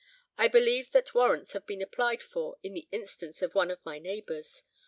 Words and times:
I 0.35 0.47
believe 0.47 0.93
that 0.93 1.13
warrants 1.13 1.51
have 1.53 1.67
been 1.67 1.79
applied 1.79 2.23
for 2.23 2.55
at 2.65 2.73
the 2.73 2.87
instance 2.91 3.43
of 3.43 3.53
one 3.53 3.69
of 3.69 3.85
my 3.85 3.99
neighbours. 3.99 4.63